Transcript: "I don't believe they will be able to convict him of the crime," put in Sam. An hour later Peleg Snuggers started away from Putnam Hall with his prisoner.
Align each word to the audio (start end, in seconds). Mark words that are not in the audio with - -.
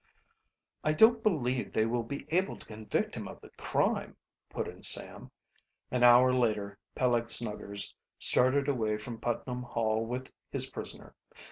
"I 0.83 0.93
don't 0.93 1.21
believe 1.21 1.71
they 1.73 1.85
will 1.85 2.01
be 2.01 2.25
able 2.29 2.57
to 2.57 2.65
convict 2.65 3.13
him 3.13 3.27
of 3.27 3.39
the 3.39 3.51
crime," 3.51 4.17
put 4.49 4.67
in 4.67 4.81
Sam. 4.81 5.29
An 5.91 6.01
hour 6.01 6.33
later 6.33 6.79
Peleg 6.95 7.29
Snuggers 7.29 7.93
started 8.17 8.67
away 8.67 8.97
from 8.97 9.19
Putnam 9.21 9.61
Hall 9.61 10.03
with 10.03 10.31
his 10.49 10.71
prisoner. 10.71 11.13